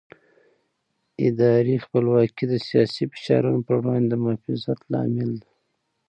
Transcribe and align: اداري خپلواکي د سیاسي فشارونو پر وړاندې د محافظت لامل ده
اداري 1.27 1.75
خپلواکي 1.85 2.43
د 2.47 2.53
سیاسي 2.67 3.03
فشارونو 3.13 3.59
پر 3.67 3.75
وړاندې 3.79 4.07
د 4.09 4.13
محافظت 4.23 4.79
لامل 4.91 5.31
ده 5.41 5.49